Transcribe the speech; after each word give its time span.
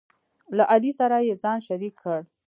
له 0.57 0.63
علي 0.73 0.91
سره 0.99 1.17
یې 1.27 1.33
ځان 1.43 1.57
شریک 1.67 1.93
کړ، 2.03 2.19